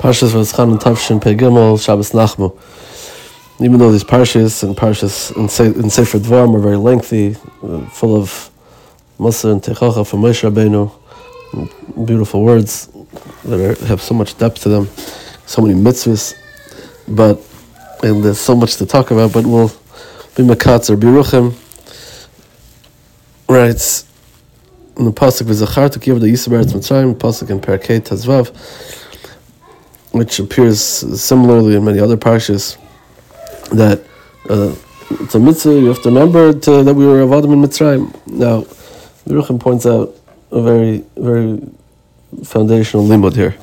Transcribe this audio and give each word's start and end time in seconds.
Parshas 0.00 0.32
Vaschan 0.32 0.70
and 0.70 0.80
Tavshin 0.80 1.20
Pegimel 1.20 1.78
Shabbos 1.78 2.12
Nachmu. 2.12 2.58
Even 3.62 3.78
though 3.78 3.92
these 3.92 4.02
parshas 4.02 4.62
and 4.62 4.74
parshas 4.74 5.36
in, 5.36 5.46
Se- 5.46 5.66
in 5.66 5.90
Sefer 5.90 6.18
Dvarim 6.18 6.56
are 6.56 6.58
very 6.58 6.78
lengthy, 6.78 7.36
uh, 7.62 7.84
full 7.90 8.16
of 8.16 8.50
Musa 9.18 9.50
and 9.50 9.60
Techacha 9.60 10.06
from 10.06 10.22
Moshe 10.22 10.50
Rabbeinu, 10.50 12.06
beautiful 12.06 12.42
words 12.42 12.88
that 13.44 13.60
are, 13.60 13.84
have 13.88 14.00
so 14.00 14.14
much 14.14 14.38
depth 14.38 14.62
to 14.62 14.70
them, 14.70 14.88
so 15.44 15.60
many 15.60 15.78
mitzvahs, 15.78 16.34
but 17.06 17.38
and 18.02 18.24
there's 18.24 18.40
so 18.40 18.56
much 18.56 18.76
to 18.76 18.86
talk 18.86 19.10
about. 19.10 19.34
But 19.34 19.44
we'll 19.44 19.68
be 20.34 20.44
Makatzer 20.44 20.96
Biruchim 20.96 21.54
writes 23.50 24.06
in 24.96 25.04
the 25.04 25.12
pasuk 25.12 25.42
v'zachar 25.42 25.92
to 25.92 25.98
give 25.98 26.22
the 26.22 26.28
Yisrael 26.28 26.64
Mitzrayim 26.64 27.14
pasuk 27.16 27.50
in 27.50 27.60
Perkei 27.60 28.00
Tazvav 28.00 28.98
which 30.12 30.38
appears 30.38 30.80
similarly 30.80 31.76
in 31.76 31.84
many 31.84 32.00
other 32.00 32.16
parshas, 32.16 32.76
that 33.70 34.02
uh, 34.48 34.74
it's 35.10 35.34
a 35.34 35.40
mitzvah, 35.40 35.72
you 35.72 35.86
have 35.86 36.02
to 36.02 36.08
remember 36.08 36.52
to, 36.52 36.82
that 36.82 36.94
we 36.94 37.06
were 37.06 37.24
Avadim 37.24 37.52
in 37.52 37.62
Mitzrayim. 37.62 38.26
Now, 38.26 38.62
Yeruchim 39.26 39.60
points 39.60 39.86
out 39.86 40.14
a 40.50 40.60
very, 40.60 41.04
very 41.16 41.60
foundational 42.44 43.06
limud 43.06 43.34
here. 43.34 43.56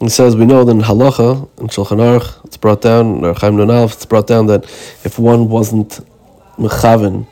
He 0.00 0.10
says, 0.10 0.36
we 0.36 0.44
know 0.44 0.62
that 0.64 0.72
in 0.72 0.82
Halacha, 0.82 1.48
in 1.58 1.68
Shulchan 1.68 1.98
Aruch, 1.98 2.44
it's 2.44 2.58
brought 2.58 2.82
down, 2.82 3.24
or 3.24 3.32
Chaim 3.32 3.56
Nunalf, 3.56 3.94
it's 3.94 4.04
brought 4.04 4.26
down 4.26 4.46
that 4.48 4.64
if 5.04 5.18
one 5.18 5.48
wasn't 5.48 6.00
mechaven 6.58 7.26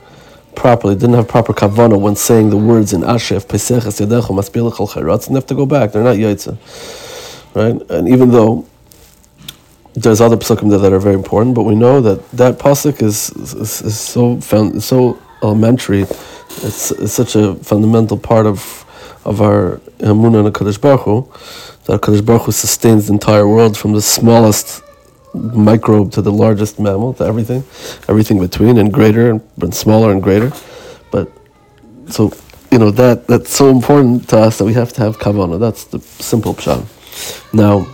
properly, 0.55 0.95
didn't 0.95 1.15
have 1.15 1.29
proper 1.29 1.53
kavana 1.53 2.01
when 2.01 2.17
saying 2.17 2.49
the 2.49 2.57
words 2.57 2.95
in 2.95 3.03
Ashef, 3.03 3.49
Pesach, 3.49 3.83
Yadecho, 3.83 4.29
Maspilach, 4.29 4.81
Al 4.81 4.89
Chayratz, 4.89 5.29
they 5.29 5.35
have 5.35 5.47
to 5.47 5.55
go 5.55 5.67
back, 5.67 5.93
they're 5.93 6.03
not 6.03 6.17
Yaitza 6.17 6.57
right? 7.55 7.81
And 7.91 8.09
even 8.09 8.31
though 8.31 8.67
there's 9.95 10.21
other 10.21 10.37
psukim 10.37 10.71
that, 10.71 10.79
that 10.79 10.93
are 10.93 10.99
very 10.99 11.15
important, 11.15 11.55
but 11.55 11.63
we 11.63 11.75
know 11.75 12.01
that 12.01 12.29
that 12.33 12.59
pasuk 12.59 13.03
is, 13.03 13.31
is, 13.31 13.83
is 13.83 13.99
so 13.99 14.41
found 14.41 14.83
so 14.83 15.19
elementary. 15.43 16.03
It's, 16.63 16.91
it's 16.91 17.13
such 17.13 17.37
a 17.37 17.55
fundamental 17.57 18.19
part 18.19 18.47
of 18.47 18.85
of 19.25 19.41
our 19.41 19.79
emunah 19.99 20.45
and 20.45 20.55
Kadosh 20.55 20.81
Baruch 20.81 21.01
Hu, 21.03 21.23
that 21.87 22.01
Kadosh 22.03 22.25
Baruch 22.25 22.43
Hu 22.43 22.53
sustains 22.53 23.07
the 23.07 23.15
entire 23.15 23.49
world 23.49 23.77
from 23.77 23.93
the 23.93 24.03
smallest 24.03 24.83
microbe 25.35 26.13
to 26.13 26.23
the 26.23 26.31
largest 26.33 26.79
mammal 26.79 27.15
to 27.15 27.25
everything, 27.25 27.65
everything 28.09 28.39
between 28.39 28.79
and 28.79 28.93
greater 28.93 29.31
and, 29.31 29.41
and 29.61 29.75
smaller 29.75 30.13
and 30.13 30.23
greater. 30.23 30.53
But 31.11 31.31
so 32.09 32.33
you 32.71 32.79
know 32.79 32.91
that 32.91 33.27
that's 33.27 33.51
so 33.51 33.71
important 33.71 34.29
to 34.29 34.39
us 34.39 34.59
that 34.59 34.65
we 34.65 34.75
have 34.75 34.93
to 34.95 35.01
have 35.01 35.19
kavanah. 35.19 35.59
That's 35.59 35.85
the 35.85 36.01
simple 36.01 36.55
pshat. 36.55 36.87
Now, 37.53 37.87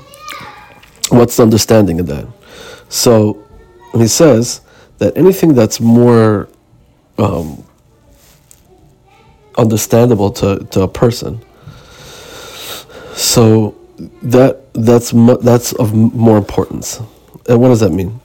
what's 1.11 1.37
the 1.37 1.43
understanding 1.43 2.01
of 2.01 2.07
that? 2.07 2.27
So 2.89 3.45
he 3.95 4.07
says 4.07 4.61
that 4.99 5.17
anything 5.17 5.55
that's 5.55 5.81
more 5.81 6.49
um, 7.19 7.65
understandable 9.57 10.31
to, 10.33 10.65
to 10.71 10.83
a 10.83 10.89
person, 10.89 11.41
so 13.15 13.77
that 14.23 14.73
that's 14.73 15.13
that's 15.43 15.73
of 15.75 15.95
more 15.95 16.39
importance. 16.39 17.01
And 17.49 17.61
what 17.61 17.69
does 17.69 17.81
that 17.81 17.91
mean? 17.91 18.21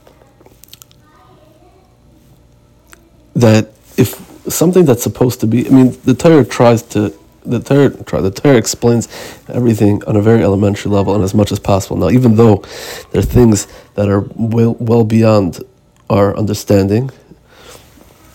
That 3.34 3.72
if 3.96 4.14
something 4.48 4.84
that's 4.84 5.02
supposed 5.02 5.40
to 5.40 5.46
be, 5.46 5.66
I 5.66 5.70
mean, 5.70 5.96
the 6.04 6.14
Torah 6.14 6.44
tries 6.44 6.82
to 6.82 7.12
the 7.46 7.60
Torah, 7.60 8.22
the 8.22 8.30
Torah 8.30 8.56
explains 8.56 9.08
everything 9.48 10.02
on 10.04 10.16
a 10.16 10.22
very 10.22 10.42
elementary 10.42 10.90
level 10.90 11.14
and 11.14 11.24
as 11.24 11.34
much 11.34 11.52
as 11.52 11.58
possible. 11.58 11.96
Now, 11.96 12.10
even 12.10 12.36
though 12.36 12.64
there 13.10 13.20
are 13.20 13.24
things 13.24 13.66
that 13.94 14.08
are 14.08 14.20
well, 14.34 14.74
well 14.78 15.04
beyond 15.04 15.62
our 16.10 16.36
understanding, 16.36 17.10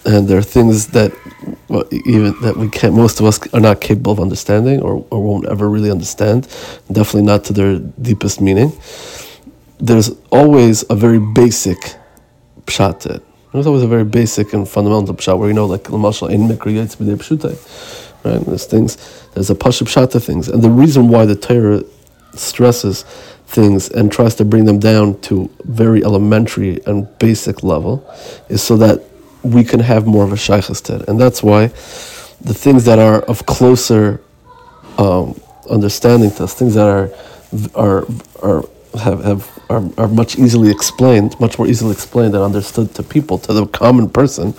and 0.06 0.28
there 0.28 0.38
are 0.38 0.44
things 0.44 0.88
that 0.88 1.12
well, 1.68 1.86
even 1.92 2.40
that 2.42 2.58
we 2.58 2.70
can't, 2.70 2.94
most 2.94 3.20
of 3.20 3.26
us 3.26 3.40
are 3.54 3.60
not 3.60 3.82
capable 3.82 4.12
of 4.12 4.20
understanding 4.20 4.82
or, 4.82 5.06
or 5.10 5.24
won't 5.24 5.48
ever 5.48 5.70
really 5.70 5.92
understand, 5.92 6.48
definitely 6.92 7.24
not 7.24 7.44
to 7.46 7.54
their 7.54 7.80
deepest 7.80 8.42
meaning. 8.42 8.72
There's 9.80 10.12
always 10.32 10.84
a 10.90 10.96
very 10.96 11.20
basic 11.20 11.78
pshat. 12.66 13.22
There's 13.54 13.68
always 13.68 13.84
a 13.84 13.88
very 13.88 14.06
basic 14.06 14.54
and 14.54 14.68
fundamental 14.68 15.16
pshat 15.16 15.38
where 15.38 15.48
you 15.48 15.54
know, 15.54 15.66
like, 15.66 15.84
yetz 15.84 16.96
b'dei 16.96 17.16
pshutai 17.18 18.11
Right? 18.24 18.40
There's 18.46 18.66
things, 18.66 18.98
there's 19.34 19.50
a 19.50 19.56
pashib 19.56 19.88
shata 19.88 20.24
things. 20.24 20.48
And 20.48 20.62
the 20.62 20.70
reason 20.70 21.10
why 21.10 21.26
the 21.26 21.36
Torah 21.36 21.84
stresses 22.34 23.04
things 23.48 23.90
and 23.90 24.12
tries 24.12 24.36
to 24.36 24.46
bring 24.46 24.66
them 24.66 24.80
down 24.80 25.20
to 25.22 25.50
very 25.66 26.04
elementary 26.04 26.80
and 26.86 27.08
basic 27.20 27.64
level 27.64 28.10
is 28.48 28.62
so 28.62 28.78
that 28.78 29.04
we 29.44 29.64
can 29.64 29.80
have 29.80 30.06
more 30.06 30.24
of 30.24 30.32
a 30.32 30.38
shaykhs 30.38 30.82
to 30.82 30.96
it. 30.98 31.10
And 31.10 31.20
that's 31.20 31.44
why 31.44 31.68
the 32.40 32.54
things 32.54 32.86
that 32.86 33.00
are 33.00 33.22
of 33.24 33.46
closer 33.46 34.22
um, 34.98 35.40
understanding 35.70 36.32
to 36.32 36.44
us, 36.44 36.54
things 36.54 36.76
that 36.76 36.88
are 36.88 37.12
are 37.76 38.06
are 38.42 38.64
have, 39.00 39.24
have 39.24 39.60
are, 39.70 39.84
are 39.98 40.08
much 40.08 40.38
easily 40.38 40.70
explained, 40.70 41.40
much 41.40 41.58
more 41.58 41.68
easily 41.68 41.92
explained 41.92 42.34
and 42.36 42.44
understood 42.44 42.94
to 42.96 43.04
people, 43.04 43.38
to 43.40 43.54
the 43.54 43.66
common 43.68 44.10
person. 44.10 44.54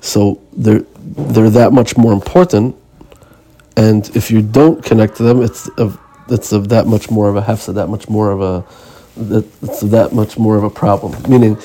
So 0.00 0.40
they're 0.52 0.84
they're 1.00 1.50
that 1.50 1.72
much 1.72 1.96
more 1.96 2.12
important 2.12 2.76
and 3.76 4.14
if 4.16 4.30
you 4.30 4.42
don't 4.42 4.84
connect 4.84 5.16
to 5.16 5.22
them, 5.22 5.42
it's 5.42 5.68
of 5.78 5.98
it's 6.28 6.52
of 6.52 6.68
that 6.70 6.86
much 6.86 7.10
more 7.10 7.28
of 7.28 7.36
a 7.36 7.42
hefsa, 7.42 7.74
that 7.74 7.88
much 7.88 8.08
more 8.08 8.30
of 8.30 8.40
a 8.42 8.64
it's 9.62 9.80
that 9.80 10.12
much 10.12 10.38
more 10.38 10.56
of 10.56 10.64
a 10.64 10.70
problem. 10.70 11.14
Meaning, 11.30 11.56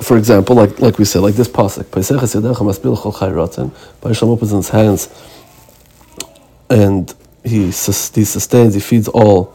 for 0.00 0.16
example, 0.16 0.56
like 0.56 0.78
like 0.80 0.98
we 0.98 1.04
said, 1.04 1.20
like 1.20 1.34
this 1.34 1.48
pasuk, 1.48 1.84
Paishem 4.00 4.28
opens 4.28 4.50
his 4.50 4.68
hands, 4.68 5.08
and 6.70 7.14
he 7.44 7.66
he 7.66 7.72
sustains, 8.24 8.74
he 8.74 8.80
feeds 8.80 9.08
all 9.08 9.54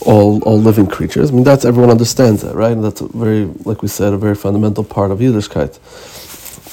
all 0.00 0.42
all 0.42 0.58
living 0.58 0.86
creatures. 0.86 1.30
I 1.30 1.34
mean, 1.34 1.44
that's 1.44 1.64
everyone 1.64 1.90
understands 1.90 2.42
that, 2.42 2.54
right? 2.54 2.72
And 2.72 2.84
that's 2.84 3.00
a 3.00 3.08
very, 3.08 3.46
like 3.64 3.82
we 3.82 3.88
said, 3.88 4.12
a 4.12 4.18
very 4.18 4.34
fundamental 4.34 4.84
part 4.84 5.10
of 5.10 5.20
Yiddishkeit 5.20 5.78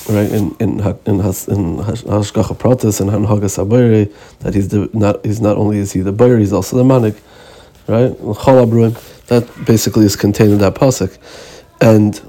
right 0.09 0.31
in 0.31 0.55
in 0.59 0.79
in 1.05 1.19
has 1.19 1.47
in 1.47 1.77
hashgacha 1.77 2.99
and 2.99 3.09
hanhagas 3.09 4.39
that 4.39 4.53
he's 4.53 4.69
the 4.69 4.89
not 4.93 5.23
he's 5.25 5.39
not 5.39 5.57
only 5.57 5.77
is 5.77 5.91
he 5.91 6.01
the 6.01 6.11
bayer 6.11 6.37
he's 6.37 6.53
also 6.53 6.77
the 6.77 6.83
manik, 6.83 7.15
right? 7.87 8.17
That 9.27 9.47
basically 9.65 10.05
is 10.05 10.15
contained 10.15 10.53
in 10.53 10.57
that 10.59 10.75
pasuk, 10.75 11.17
and 11.81 12.19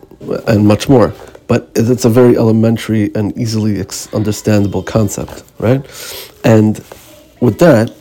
and 0.46 0.66
much 0.66 0.88
more. 0.88 1.14
But 1.46 1.70
it's 1.74 2.04
a 2.04 2.10
very 2.10 2.36
elementary 2.36 3.12
and 3.14 3.36
easily 3.36 3.84
understandable 4.12 4.82
concept, 4.84 5.42
right? 5.58 5.84
And 6.44 6.76
with 7.40 7.58
that, 7.58 7.92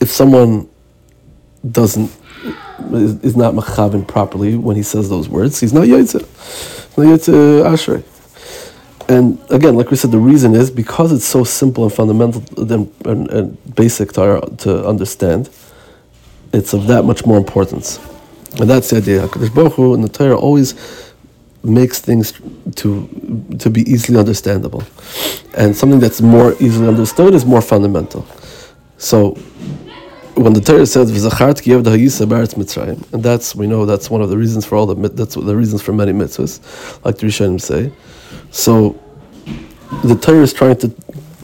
if 0.00 0.08
someone 0.10 0.68
doesn't 1.68 2.12
is, 2.92 3.20
is 3.22 3.36
not 3.36 3.54
machavin 3.54 4.06
properly 4.06 4.56
when 4.56 4.76
he 4.76 4.82
says 4.82 5.08
those 5.08 5.28
words, 5.28 5.58
he's 5.60 5.72
not 5.72 5.84
yaitze, 5.84 6.20
not 6.96 7.06
yaitze 7.06 7.64
ashrei. 7.64 8.04
And 9.10 9.40
again, 9.50 9.74
like 9.74 9.90
we 9.90 9.96
said, 9.96 10.12
the 10.12 10.24
reason 10.32 10.54
is 10.54 10.70
because 10.70 11.10
it's 11.10 11.24
so 11.24 11.42
simple 11.42 11.82
and 11.82 11.92
fundamental 11.92 12.44
and, 12.56 12.92
and, 13.04 13.30
and 13.30 13.74
basic 13.74 14.12
to, 14.12 14.22
our, 14.22 14.40
to 14.58 14.86
understand, 14.86 15.50
it's 16.52 16.72
of 16.74 16.86
that 16.86 17.04
much 17.04 17.26
more 17.26 17.36
importance. 17.36 17.98
And 18.60 18.70
that's 18.70 18.90
the 18.90 18.98
idea. 18.98 19.26
HaKadosh 19.26 19.52
Baruch 19.52 19.72
Hu 19.72 19.94
in 19.94 20.02
the 20.02 20.08
Torah 20.08 20.38
always 20.38 20.74
makes 21.64 22.00
things 22.00 22.32
to 22.76 23.06
to 23.58 23.68
be 23.68 23.82
easily 23.82 24.18
understandable. 24.18 24.82
And 25.56 25.76
something 25.76 25.98
that's 25.98 26.20
more 26.20 26.54
easily 26.60 26.86
understood 26.86 27.34
is 27.34 27.44
more 27.44 27.60
fundamental. 27.60 28.24
So 28.96 29.32
when 30.34 30.52
the 30.52 30.60
Torah 30.60 30.86
says 30.86 31.10
"V'zacharti 31.12 31.64
Yev 31.70 31.82
Hayisa 31.82 32.26
Baretz 32.26 32.54
Mitzrayim," 32.54 33.12
and 33.12 33.22
that's 33.22 33.56
we 33.56 33.66
know 33.66 33.86
that's 33.86 34.08
one 34.08 34.22
of 34.22 34.30
the 34.30 34.38
reasons 34.38 34.64
for 34.64 34.76
all 34.76 34.86
the 34.86 35.08
that's 35.08 35.34
the 35.34 35.56
reasons 35.56 35.82
for 35.82 35.92
many 35.92 36.12
mitzvahs, 36.12 36.60
like 37.04 37.18
the 37.18 37.26
Rishonim 37.26 37.60
say. 37.60 37.92
So 38.50 39.00
the 40.04 40.14
Torah 40.14 40.42
is 40.42 40.52
trying 40.52 40.76
to 40.78 40.94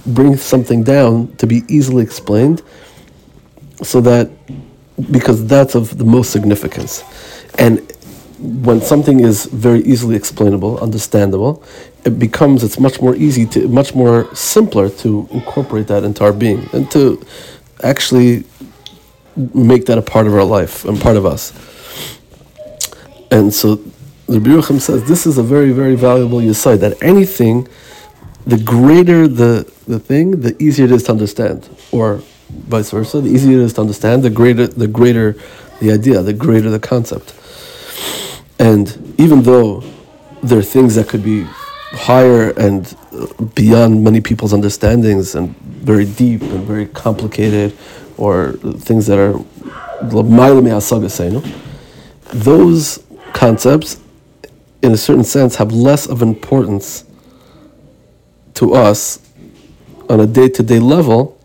bring 0.07 0.37
something 0.37 0.83
down 0.83 1.35
to 1.37 1.47
be 1.47 1.63
easily 1.69 2.03
explained 2.03 2.63
so 3.83 4.01
that 4.01 4.31
because 5.11 5.47
that's 5.47 5.75
of 5.75 5.99
the 5.99 6.05
most 6.05 6.31
significance. 6.31 7.05
And 7.59 7.93
when 8.39 8.81
something 8.81 9.21
is 9.21 9.47
very 9.47 9.81
easily 9.81 10.17
explainable, 10.17 10.79
understandable, 10.79 11.63
it 12.05 12.19
becomes 12.19 12.63
it's 12.63 12.79
much 12.79 13.01
more 13.01 13.17
easy 13.17 13.47
to 13.47 13.69
much 13.69 13.95
more 13.95 14.33
simpler 14.35 14.89
to 14.89 15.29
incorporate 15.33 15.87
that 15.89 16.05
into 16.05 16.25
our 16.25 16.33
being 16.33 16.69
and 16.73 16.91
to 16.93 17.25
actually 17.83 18.45
make 19.55 19.87
that 19.87 19.99
a 19.99 20.03
part 20.03 20.27
of 20.27 20.35
our 20.35 20.45
life 20.45 20.85
and 20.85 21.01
part 21.01 21.17
of 21.17 21.27
us. 21.27 21.53
And 23.31 23.53
so 23.53 23.83
the 24.27 24.39
Biruchim 24.39 24.81
says 24.81 25.07
this 25.09 25.27
is 25.27 25.39
a 25.39 25.43
very, 25.43 25.73
very 25.73 25.95
valuable 25.95 26.39
yesod, 26.39 26.81
that 26.81 27.01
anything, 27.03 27.69
the 28.47 28.59
greater 28.59 29.29
the, 29.29 29.71
the 29.87 29.99
thing, 29.99 30.41
the 30.41 30.61
easier 30.63 30.87
it 30.87 30.93
is 30.93 31.05
to 31.05 31.13
understand. 31.13 31.69
Or 31.93 32.23
vice 32.51 32.91
versa, 32.91 33.21
the 33.21 33.31
easier 33.31 33.61
it 33.61 33.65
is 33.65 33.73
to 33.75 33.81
understand, 33.81 34.23
the 34.23 34.31
greater 34.31 34.67
the 34.67 34.89
greater 34.89 35.37
the 35.81 35.93
idea, 35.93 36.23
the 36.23 36.33
greater 36.33 36.71
the 36.71 36.81
concept. 36.81 37.35
And 38.59 39.15
even 39.19 39.43
though 39.43 39.83
there 40.43 40.59
are 40.59 40.63
things 40.63 40.95
that 40.95 41.09
could 41.09 41.23
be 41.23 41.47
higher 41.93 42.51
and 42.51 42.97
beyond 43.55 44.03
many 44.03 44.21
people's 44.21 44.53
understandings 44.53 45.35
and 45.35 45.57
very 45.59 46.05
deep 46.05 46.43
and 46.43 46.65
very 46.65 46.87
complicated, 46.87 47.77
or 48.17 48.53
things 48.79 49.07
that 49.07 49.19
are 49.19 49.39
those 52.33 53.05
concepts, 53.33 54.01
in 54.83 54.93
a 54.93 54.97
certain 54.97 55.25
sense, 55.25 55.57
have 55.57 55.73
less 55.73 56.07
of 56.07 56.23
importance 56.23 57.05
to 58.55 58.75
us 58.75 59.21
on 60.09 60.21
a 60.21 60.27
day 60.27 60.49
to 60.49 60.63
day 60.63 60.79
level 60.79 61.39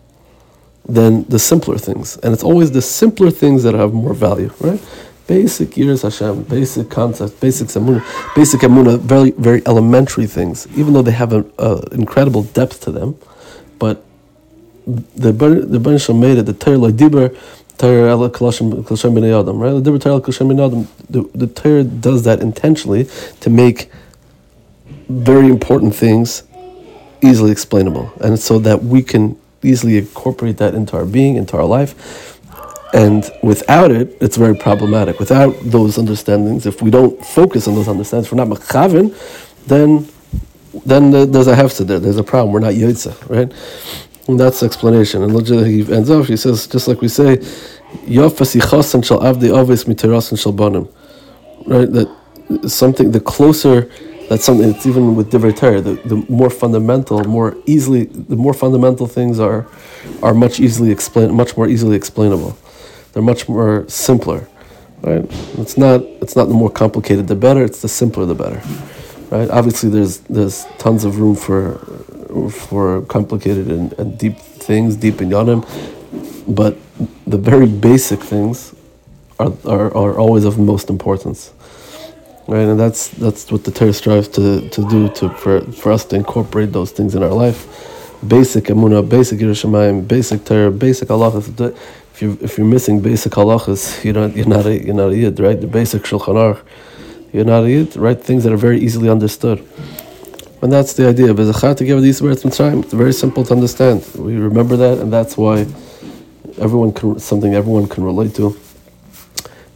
than 0.86 1.24
the 1.24 1.38
simpler 1.38 1.78
things. 1.78 2.16
And 2.18 2.32
it's 2.32 2.42
always 2.42 2.72
the 2.72 2.82
simpler 2.82 3.30
things 3.30 3.62
that 3.62 3.74
have 3.74 3.92
more 3.92 4.14
value, 4.14 4.52
right? 4.60 4.80
Basic 5.26 5.70
Yiras 5.70 6.02
Hashem, 6.02 6.44
basic 6.44 6.90
concepts, 6.90 7.32
basic 7.32 7.68
Emunah, 7.68 8.04
basic 8.34 8.60
Emunah, 8.60 8.98
very, 8.98 9.30
very 9.32 9.62
elementary 9.66 10.26
things, 10.26 10.66
even 10.76 10.92
though 10.92 11.02
they 11.02 11.12
have 11.12 11.32
an 11.32 11.50
incredible 11.92 12.42
depth 12.42 12.80
to 12.82 12.92
them. 12.92 13.16
But 13.78 14.04
the 14.86 15.32
the 15.32 16.14
made 16.14 16.38
it, 16.38 16.46
the 16.46 16.52
Torah 16.52 16.78
like 16.78 16.96
Dibber, 16.96 17.34
Right? 17.78 18.18
The 19.82 19.98
Torah 19.98 21.28
the 21.34 21.46
Torah 21.46 21.84
does 21.84 22.22
that 22.24 22.40
intentionally 22.40 23.08
to 23.40 23.50
make 23.50 23.90
very 25.08 25.48
important 25.48 25.94
things 25.94 26.42
easily 27.22 27.50
explainable, 27.52 28.12
and 28.20 28.38
so 28.38 28.58
that 28.60 28.82
we 28.82 29.02
can 29.02 29.36
easily 29.62 29.98
incorporate 29.98 30.56
that 30.58 30.74
into 30.74 30.96
our 30.96 31.04
being, 31.04 31.36
into 31.36 31.56
our 31.56 31.64
life. 31.64 32.38
And 32.94 33.30
without 33.42 33.90
it, 33.90 34.16
it's 34.20 34.36
very 34.36 34.54
problematic. 34.54 35.18
Without 35.18 35.54
those 35.62 35.96
understandings, 35.98 36.66
if 36.66 36.82
we 36.82 36.90
don't 36.90 37.24
focus 37.24 37.66
on 37.66 37.74
those 37.74 37.88
understandings, 37.88 38.26
if 38.26 38.32
we're 38.32 38.44
not 38.44 38.48
machavin, 38.48 39.14
then 39.66 40.08
then 40.86 41.10
there's 41.10 41.46
a 41.46 41.54
hefsa 41.54 41.86
there. 41.86 41.98
There's 41.98 42.16
a 42.16 42.24
problem. 42.24 42.52
We're 42.52 42.60
not 42.60 42.74
yotza, 42.74 43.14
right? 43.28 43.52
And 44.28 44.38
that's 44.38 44.60
the 44.60 44.66
explanation. 44.66 45.22
And 45.22 45.48
he 45.66 45.80
ends 45.92 46.10
off. 46.10 46.28
He 46.28 46.36
says, 46.36 46.66
just 46.66 46.86
like 46.86 47.00
we 47.00 47.08
say, 47.08 47.38
"Yofas 48.06 48.54
yichasan 48.58 49.04
shall 49.04 49.20
avdi 49.20 50.38
shall 50.38 50.52
banim," 50.52 50.88
right? 51.66 51.90
That 51.92 52.08
something 52.70 53.10
the 53.10 53.20
closer 53.20 53.90
that's 54.32 54.46
something 54.46 54.70
it's 54.70 54.86
even 54.86 55.14
with 55.14 55.30
divrei 55.30 55.54
Torah, 55.54 55.82
the, 55.82 55.94
the 56.06 56.16
more 56.28 56.48
fundamental, 56.48 57.22
more 57.24 57.54
easily, 57.66 58.04
the 58.04 58.36
more 58.36 58.54
fundamental 58.54 59.06
things 59.06 59.38
are 59.38 59.66
are 60.22 60.32
much 60.32 60.58
easily 60.58 60.90
explain, 60.90 61.34
much 61.34 61.54
more 61.54 61.68
easily 61.68 61.96
explainable. 61.96 62.56
They're 63.12 63.22
much 63.22 63.46
more 63.46 63.86
simpler, 63.88 64.48
right? 65.02 65.26
It's 65.58 65.76
not 65.76 66.00
it's 66.22 66.34
not 66.34 66.46
the 66.46 66.54
more 66.54 66.70
complicated 66.70 67.28
the 67.28 67.34
better. 67.34 67.62
It's 67.62 67.82
the 67.82 67.90
simpler 67.90 68.24
the 68.24 68.34
better, 68.34 68.62
right? 69.30 69.50
Obviously, 69.50 69.90
there's 69.90 70.20
there's 70.20 70.64
tons 70.78 71.04
of 71.04 71.18
room 71.18 71.36
for 71.36 71.78
for 72.50 73.02
complicated 73.02 73.68
and, 73.68 73.92
and 73.94 74.18
deep 74.18 74.38
things, 74.38 74.96
deep 74.96 75.20
in 75.20 75.30
yanim, 75.30 75.64
but 76.46 76.76
the 77.26 77.38
very 77.38 77.66
basic 77.66 78.20
things 78.20 78.74
are, 79.38 79.52
are, 79.66 79.96
are 79.96 80.18
always 80.18 80.44
of 80.44 80.58
most 80.58 80.90
importance 80.90 81.52
right? 82.46 82.68
And 82.68 82.78
that's 82.78 83.08
that's 83.08 83.50
what 83.50 83.64
the 83.64 83.70
Torah 83.70 83.92
strives 83.92 84.28
to, 84.28 84.68
to 84.68 84.88
do 84.88 85.08
to 85.10 85.28
for, 85.30 85.60
for 85.72 85.92
us 85.92 86.04
to 86.06 86.16
incorporate 86.16 86.72
those 86.72 86.90
things 86.90 87.14
in 87.14 87.22
our 87.22 87.30
life. 87.30 87.66
Basic 88.26 88.64
emunah, 88.64 89.08
basic 89.08 89.40
Yerushalayim, 89.40 90.06
basic 90.06 90.44
Torah, 90.44 90.70
basic 90.70 91.08
halachas. 91.08 91.76
If 92.14 92.22
you 92.22 92.38
if 92.40 92.58
you're 92.58 92.66
missing 92.66 93.00
basic 93.00 93.32
halachas, 93.32 94.04
you 94.04 94.12
don't 94.12 94.36
you're 94.36 94.46
not 94.46 94.66
a, 94.66 94.84
you're 94.84 94.94
not 94.94 95.10
a 95.10 95.16
yid, 95.16 95.40
right? 95.40 95.60
The 95.60 95.66
basic 95.66 96.02
shulchan 96.02 96.34
aruch, 96.34 96.62
you're 97.32 97.44
not 97.44 97.64
a 97.64 97.70
yid, 97.70 97.96
right? 97.96 98.20
Things 98.20 98.44
that 98.44 98.52
are 98.52 98.58
very 98.68 98.80
easily 98.80 99.08
understood. 99.08 99.66
And 100.62 100.72
that's 100.72 100.92
the 100.94 101.08
idea. 101.08 101.34
It's 101.36 102.92
very 102.92 103.12
simple 103.12 103.44
to 103.44 103.52
understand. 103.52 104.06
We 104.14 104.36
remember 104.36 104.76
that, 104.76 104.98
and 104.98 105.12
that's 105.12 105.36
why 105.36 105.66
everyone 106.58 106.92
can 106.92 107.18
something 107.18 107.54
everyone 107.54 107.88
can 107.88 108.04
relate 108.04 108.34
to, 108.36 108.56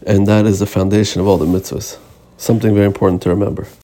and 0.06 0.26
that 0.28 0.46
is 0.46 0.60
the 0.60 0.66
foundation 0.66 1.20
of 1.20 1.26
all 1.26 1.38
the 1.38 1.46
mitzvahs 1.46 1.98
something 2.38 2.74
very 2.74 2.86
important 2.86 3.22
to 3.22 3.30
remember. 3.30 3.66